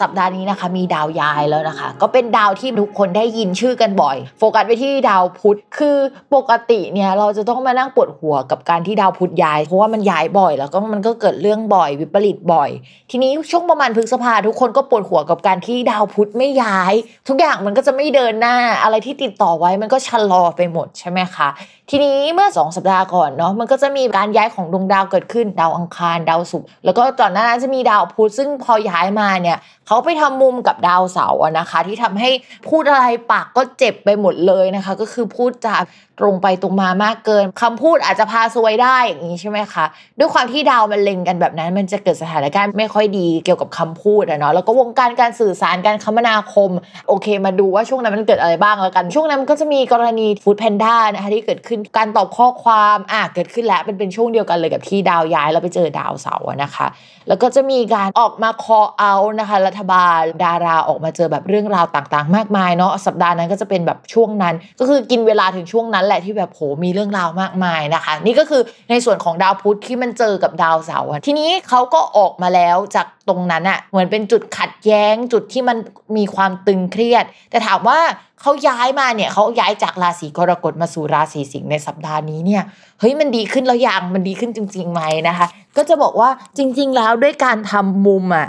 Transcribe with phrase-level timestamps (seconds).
[0.00, 5.96] สัปดาห์นี้นะคะ มีดาวย้ายแล้วนะคะ ก็เป็นดาวที่ทุกคนได้ยินชื่อกันบ่อย โฟกัสไปที่ดาวพุธคือ
[6.34, 12.70] ปกติเนี่ยเราจะต้องมานั่งปวดหัวกับการที่ดาวพุธย้าย เพราะว่ามันย้ายบ่อย แล้วก็มันก็เกิดเรื่องบ่อยวิปริตบ่อย
[13.10, 16.94] ทีนี้ช่วงประมาณพฤษภาทุกคนก็ปวดหัวกับการที่ดาวพุธไม่ย้าย
[17.28, 21.48] ทุกอย่างมันก็จะไม่เดินหน้าอะไรที่ติดต่อไว้มันก็ชะลอไปหมดใช่ไหมคะ
[21.92, 32.30] ทีนี้เมื่อ 2 สัปดาห์ก่อนเนาะมันก็จะมีการย้ายของดวงดาวเกิดขึ้นดาวอังคารดาวศุกร์แล้วก็ก่อนหน้านั้นจะมีดาวพุธซึ่งพอย้ายมาเนี่ยเขาไปทำมุมกับดาวเสาร์นะคะ ที่ทำให้
[32.68, 35.76] พูดอะไรปากก็เจ็บไปหมดเลยนะคะ ก็คือพูดจา
[36.20, 39.84] ตรงไปตรงมามากเกินคำพูดอาจจะพาซวยได้อย่างนี้ใช่ไหมคะ
[40.18, 46.70] ด้วยความที่ดาวมันเล็งกันแบบนั้น มันจะเกิดสถานการณ์ไม่ค่อยดีเกี่ยวกับคำพูดอะเนาะแล้วก็วงการการสื่อสารการคมนาคม
[47.08, 56.86] โอเค มาดูว่าช่วงนั้นมันเกิดอะไรบ้างแล้วกัน ช่วงนั้นมันก็จะมีกรณีฟู้ดแพนด้านะคะที่เกิดขึ้นการตอบข้อความอะเกิดขึ้นแล้วเป็นเป็นช่วงเดียวกันเลยกับที่ดาวย้ายแล้วไปเจอดาวเสาร์นะคะ
[57.28, 75.76] แล้วก็จะมีการออกมาคอเอานะคะ รัฐบาลดาราออกมาเจอแบบเรื่องราวต่างๆ มากมายเนาะสัปดาห์นั้นก็จะเป็นแบบช่วงนั้น ก็คือกินเวลาถึงช่วงนั้นแหละที่แบบโหมีเรื่องราวมากมายนะคะ นี่ก็คือในส่วนของดาวพุธที่มันเจอกับดาวเสาร์ทีนี้เขาก็ออกมาแล้วจาก ตรงนั้นอะเหมือนเป็นจุดขัดแย้งจุดที่มัน
[76.16, 77.98] มีความตึงเครียด แต่ถามว่า
[78.40, 82.62] เขาย้ายมาเนี่ยเขาย้ายจากราศีกรกฎมาสู่ราศีสิงห์ในสัปดาห์นี้เนี่ย
[83.00, 85.46] เฮ้ยมันดีขึ้นแล้วยังมันดีขึ้นจริงๆไหมนะคะ
[85.76, 88.48] ก็จะบอกว่าจริง ๆ แล้วด้วยการทำมุมอะ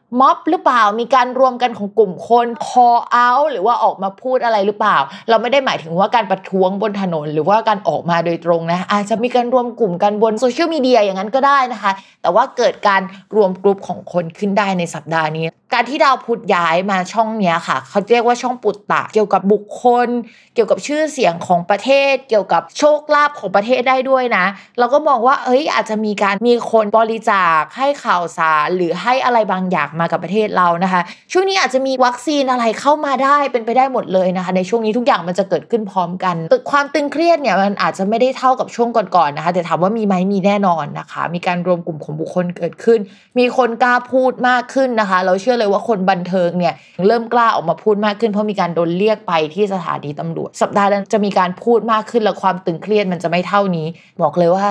[0.19, 4.97] ม็อบหรือเปล่ามีการรวมกันของกลุ่มคน call out หรือว่าออกมาพูดอะไรหรือเปล่า
[5.29, 11.91] เราไม่ได้หมายถึงว่าการประท้วงบนถนน หรือว่าการออกมาโดยตรงนะอาจจะมีการรวมกลุ่มกันบนโซเชียลมีเดียอย่างนั้นก็ได้นะคะ
[12.21, 13.01] แต่ว่าเกิดการ
[13.35, 20.09] รวมกลุ่มของคนขึ้นได้ในสัปดาห์นี้ การที่ดาวพุธย้ายมาช่องเนี้ยค่ะ เขาเรียกว่าช่องปุตตะ เกี่ยวกับบุคคล
[20.53, 24.45] เกี่ยวกับชื่อเสียงของประเทศ เกี่ยวกับโชคลาภของประเทศได้ด้วยนะ
[24.79, 31.01] เราก็มองว่าเอ้ยอาจจะมีการมีคนบริจาคให้ข่าวสารหรือให้อะไรบางอย่างมากับประเทศเรานะคะ
[31.31, 36.35] ช่วงนี้อาจจะมีวัคซีนอะไรเข้ามาได้เป็นไปได้หมดเลยนะคะ ในช่วงนี้ทุกอย่างมันจะเกิดขึ้นพร้อมกัน
[36.71, 42.99] ความตึงเครียดเนี่ยมันอาจจะไม่ได้เท่ากับช่วงก่อนๆนะคะ แต่ถามว่ามีไหมมีแน่นอนนะคะ มีการรวมกลุ่มของบุคคลเกิดขึ้น
[43.39, 46.73] มีคนกล้าพูดมากขึ้นนะคะ เราเชื่อเลยว่าคนบันเทิงเนี่ย
[47.07, 53.87] เริ่มกล้าออกมาพูดมากขึ้นเพราะมีการโดนเรียกไปที่สถานีตำรวจ สัปดาห์นั้นจะมีการพูดมากขึ้นและความตึงเครียดมันจะไม่เท่านี้
[54.21, 54.65] บอกเลยว่า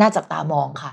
[0.00, 0.90] น่าจับตามองค่ะ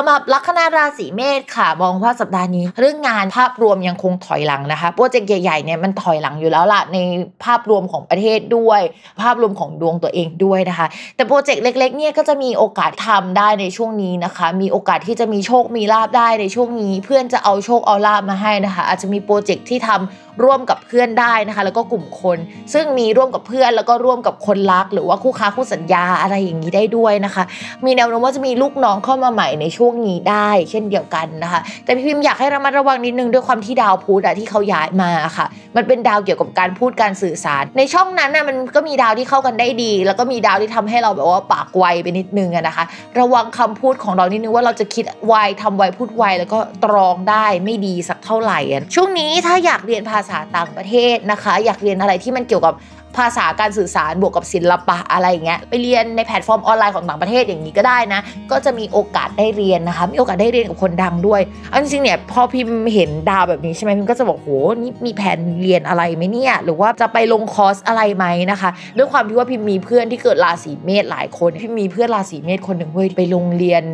[0.00, 6.98] สำหรับลัคนาราศีเมษค่ะ มองว่าสัปดาห์นี้ เรื่องงานภาพรวมยังคงถอยหลังนะคะโปรเจกต์ใหญ่ๆเนี่ยมันถอยหลังอยู่แล้วล่ะใน
[7.44, 8.80] ภาพรวมของประเทศด้วย
[9.22, 10.86] ภาพรวมของดวงตัวเองด้วยนะคะ
[11.16, 22.38] แต่โปรเจกต์เล็กๆเนี่ยก็จะมีโอกาสทำได้ในช่วงนี้นะคะ มีโอกาสที่จะมีโชคมีลาบได้ในช่วงนี้ เพื่อนจะเอาโชคเอาลาบมาให้นะคะ อาจจะมีโปรเจกต์ที่ทำ ร่วมกับเพื่อนได้นะคะ แล้วก็กลุ่มคน
[22.74, 27.44] ซึ่งมีร่วมกับเพื่อนแล้วก็ร่วมกับคนรัก หรือว่าคู่ค้าคู่สัญญาอะไรอย่างนี้ได้ด้วยนะคะ
[27.84, 35.46] มีแนวโน้มว่าจะมีลูกน้องเข้ามาใหม่ในช่วงนี้ได้ เช่นเดียวกันนะคะ แต่พี่พิมพ์อยากให้ระมัดระวังนิดนึงด้วยความที่ดาวพุธอะที่เขาย้ายมาค่ะ
[35.76, 42.84] มันเป็นดาวเกี่ยวกับการพูดการสื่อสาร ในช่องนั้นน่ะมันก็มีดาวที่เข้ากันได้ดี แล้วก็มีดาวที่ทำให้เราแบบว่าปากไวไปนิดนึงอะนะคะ
[43.18, 48.58] ระวังคำพูดของเรานิดนึงว่าเราจะคิดไวทำไวพูดไวแล้วก็ตรองได้ไม่ดีสักเท่าไหร่
[48.94, 52.74] ช่วงนี้ถ้าอยากเรียนภาษาต่างประเทศนะคะ อยากเรียนอะไรที่มันเกี่ยวกับ
[53.16, 58.20] ภาษาการสื่อสารบวกกับศิลปะอะไรอย่างเงี้ยไปเรียนในแพลตฟอร์มออนไลน์ของต่างประเทศอย่างนี้ก็ได้นะ
[58.50, 64.48] ก็จะมีโอกาสได้เรียนนะคะมีโอกาสได้เรียนกับคนดังด้วยเอาจริงๆเนี่ยพอพิมพ์เห็นดาวแบบนี้ใช่ไหมพิมพ์ก็จะบอกโห
[64.82, 73.84] นี่มีแผนเรียนอะไรไหมเนี่ยหรือว่าจะไปลงคอร์สอะไรไหมนะคะด้วยความที่ว่าพิมพ์มีเพื่อนที่เกิดราศีเมษหลายคนพิมพ์มีเพื่อนราศีเมษคนหนึ่งเว้ยไปโรงเรียน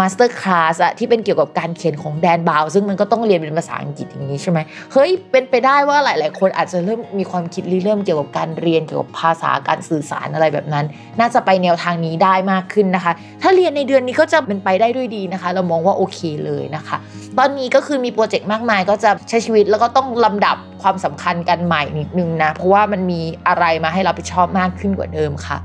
[0.00, 4.58] MasterClass อะที่เป็นเกี่ยวกับการเขียนของแดนบราวน์ ซึ่งมันก็ต้องเรียนเป็นภาษาอังกฤษอย่างนี้ใช่ไหม
[4.92, 10.84] เฮ้ยเป็นไปได้ว่าหลาย ๆ คนอาจจะเริ่มมีความคิดริเริ่มเกี่ยวกับการเรียนเกี่ยวกับภาษาการสื่อสารอะไรแบบนั้น
[11.20, 13.12] น่าจะไปแนวทางนี้ได้มากขึ้นนะคะ
[13.42, 16.96] ถ้าเรียนในเดือนนี้ก็จะเป็นไปได้ด้วยดีนะคะ เรามองว่าโอเคเลยนะคะ
[17.38, 25.58] ตอนนี้ก็คือมีโปรเจกต์มากมายก็จะใช้ชีวิตแล้วก็ต้องลำดับความสำคัญกันใหม่นิดนึงนะเพราะว่ามันมีอะไรมาให้เราไปชอบมากขึ้นกว่าเดิมค่ะ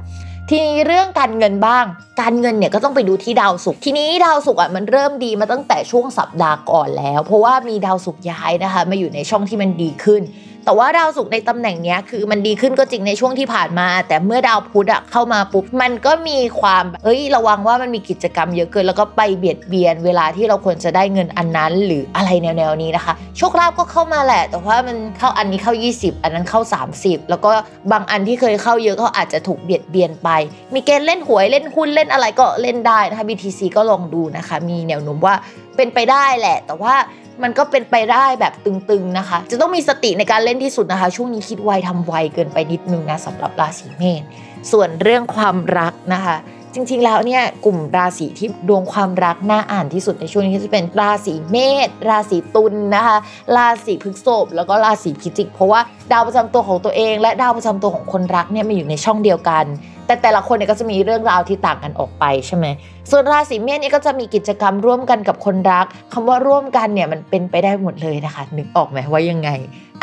[0.49, 1.85] ทีนี้เรื่องการเงินบ้าง
[2.21, 10.21] การเงินเนี่ยก็ต้องไปดูที่ดาวศุกร์ ทีนี้ดาวศุกร์อะมันเริ่มดีมาตั้งแต่ช่วงสัปดาห์ก่อนแล้ว เพราะว่ามีดาวศุกร์ย้ายนะคะมาอยู่ในช่องที่มันดีขึ้น
[10.65, 26.61] แต่ว่าดาวศุกร์ในตำแหน่งเนี้ยคือมันดีขึ้นก็จริงในช่วงที่ผ่านมา แต่เมื่อดาวพุธอะเข้ามาปุ๊บมันก็มีความเอ้ยระวังว่ามันมีกิจกรรมเยอะเกินแล้วก็ไปเบียดเบียน เวลาที่เราควรจะได้เงินอันนั้น หรืออะไรแนวๆนี้นะคะ โชคลาภก็เข้ามาแหละ แต่ว่ามันเข้าอันนี้เข้า 20 อันนั้นเข้า
[26.95, 27.51] 30 แล้วก็
[27.91, 30.29] บางอันที่เคยเข้าเยอะก็อาจจะถูกเบียดเบียนไป
[30.73, 35.35] มีเกณฑ์เล่นหวยเล่นหุ้นเล่นอะไรก็เล่นได้นะคะ BTC ก็ลองดูนะคะ มีแนวโน้มว่า
[35.75, 36.95] เป็นไปได้แหละ แต่ว่า
[37.43, 44.23] มันก็เป็นไปได้แบบตึงๆนะคะ จะต้องมีสติในการเล่นที่สุดนะคะ ช่วงนี้คิดไวทำไวเกินไปนิดนึงนะสำหรับราศีเมษ
[44.71, 46.35] ส่วนเรื่องความรักนะคะ
[46.73, 53.17] จริงๆแล้วเนี่ยกลุ่มราศีที่ดวงความรักน่าอ่านที่สุดในช่วงนี้จะเป็นราศีเมษราศีตุลนะคะ
[53.55, 55.79] ราศีพฤษภแล้วก็ราศีพิจิก เพราะว่า
[56.11, 59.65] ดาวประจำตัวของตัวเอง และดาวประจำตัวของคนรักเนี่ยมาอยู่ในช่องเดียวกัน
[60.07, 62.65] แต่แต่ละคนเนี่ยก็จะมีเรื่องราวที่ต่างกันออกไปใช่ไหม
[63.11, 69.49] ส่วนราศีเมษเนี่ยก็จะมีกิจกรรมร่วมกันกับคนรักคำว่าร่วมกันเนี่ยมันเป็นไปได้หมดเลยนะคะนึกออกไหมว่ายังไง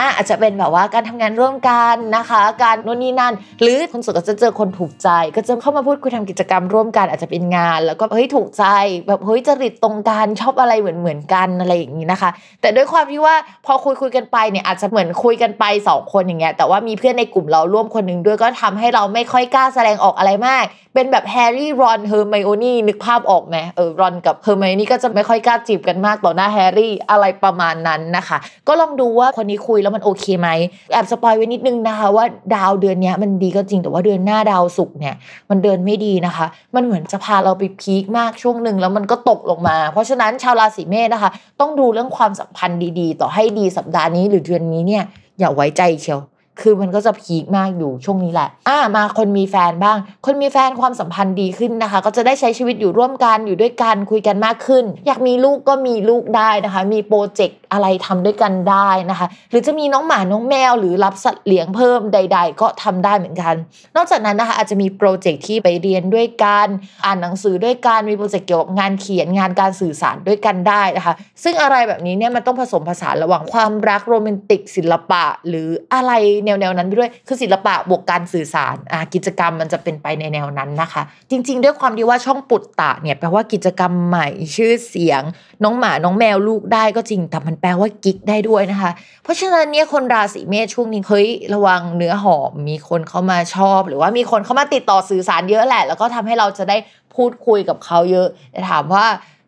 [0.01, 8.65] อะอาจจะเป็นแบบว่าการทำงานร่วมกันนะคะ การโน่นนี่นั่น หรือคนโสดก็จะเจอคนถูกใจ ก็จะเข้ามาพูดคุยทำกิจกรรมร่วมกันอาจจะเป็นงาน แล้วก็เฮ้ยถูกใจ
[9.07, 12.31] แบบเฮ้ยจริตตรงกันชอบอะไรเหมือนเหมือนกันอะไรอย่างนี้นะคะ
[12.61, 13.35] แต่ด้วยความที่ว่า
[13.67, 20.65] พอคุยคุยกันไปเนี่ยอาจจะเหมือนคุยกันไปสองคนอย่างเงี้ยแต่ว่ามีเพื่อนในกลุ่มเราร่วมคนหนึ่งด้วยก็ทำให้เราไม่ค่อยกล้าแสดงออกอะไรมาก
[20.95, 28.39] เป็นแบบแฮร์รี่รอนเฮอร์ไมโอนี่นึกภาพออกไหมเออรอนกับเฮอร์ไมโอนี่ก็จะไม่ค่อยกล้าจีบกันมากต่อหน้าแฮร์รี่อะไรประมาณนั้นนะคะ
[28.69, 30.49] ก็ลองดูว่าคนนี้คุยแล้วมันโอเคไหม
[30.93, 32.25] แอบ spoil ไว้นิดนึงนะคะว่า
[32.57, 35.15] ดาวเดือนนี้มันดีก็จริงแต่ว่าเดือนหน้าดาวศุกร์เนี่ย
[35.51, 45.05] มันเดินไม่ดีนะคะ มันเหมือนจะพาเราไปพีคมากช่วงหนึ่งแล้วมันก็ตกลงมา เพราะฉะนั้นชาวราศีเมษนะคะ ต้องดูเรื่องความสัมพันธ์ดีๆ ต่อให้ดีสัปดาห์นี้หรือเดือนนี้เนี่ย
[45.39, 46.21] อย่าไว้ใจเชียว
[46.61, 49.97] คือมันก็จะพีคมากอยู่ช่วงนี้แหละ อ่ามาคนมีแฟนบ้าง
[50.27, 63.55] คนมีแฟนความสัมพันธ์ดีขึ้นนะคะ ก็จะได้ใช้ชีวิตอยู่ร่วมกันอยู่ด้วยกันคุยกันมากขึ้น อยากมีลูกก็มีลูกได้นะคะ มีโปรเจกต์ อะไรทำด้วยกันได้นะคะ หรือจะมีน้องหมาน้องแมว หรือรับสัตว์เลี้ยงเพิ่มใด ๆ ก็ทำได้เหมือนกัน
[63.97, 66.67] นอกจากนั้นนะคะอาจจะมีโปรเจกต์ที่ไปเรียนด้วยกัน
[67.05, 76.13] อ่านหนังสือด้วยกันมีโปรเจกต์เกี่ยวกับงานเขียนงานการสื่อสารด้วยกันได้นะคะ ซึ่งอะไรแบบนี้เนี่ยมันต้องผสมผสานระหว่างความรักโรแมนติกศิลปะ หรืออะไร
[76.45, 78.75] แนวๆนั้นไปด้วยคือศิลปะบวกการสื่อสาร
[79.15, 85.23] กิจกรรมมันจะเป็นไปในแนวนั้นนะคะ จริง ๆ ด้วยความที่ว่าช่องปุตตะเนี่ยแปลว่ากิจกรรมใหม่ชื่อเสียง
[85.65, 88.91] น้องหมาน้องแมวลูกได้ก็จริงแต่มันแปลว่ากิ๊กได้ด้วยนะคะ
[89.23, 96.77] เพราะฉะนั้นเนี่ยคนราศีเมษช่วงนี้เฮ้ยระวังเนื้อหอมมีคนเข้ามาชอบ หรือว่ามีคนเข้ามาติดต่อสื่อสารเยอะแหละ แล้วก็ทำให้เราจะได้
[97.15, 99.05] พูดคุยกับเขาเยอะแต่ถามว่า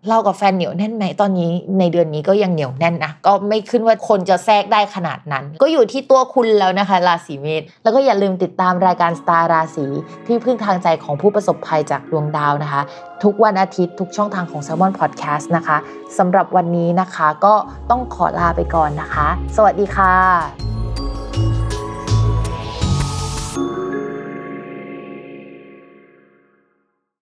[0.09, 9.87] เรากับแฟนเหนียวแน่นไหมตอนนี้ในเดือนนี้ก็ยังเหนียวแน่นนะก็ไม่ขึ้นว่าคนจะแทรกได้ขนาดนั้น ก็อยู่ที่ตัวคุณแล้วนะคะ ราศีเมษแล้วก็อย่าลืมติดตามรายการสตาร์ราศี
[10.27, 12.83] ที่พึ่งทางใจของผู้ประสบภัยจากดวงดาวนะคะ
[13.23, 15.77] ทุกวันอาทิตย์ทุกช่องทางของ s ซ l m o n Podcast นะคะ
[16.19, 17.55] สำหรับวันนี้นะคะก็
[17.91, 20.72] ต้องขอลาไปก่อนนะคะ สวัสดีค่ะ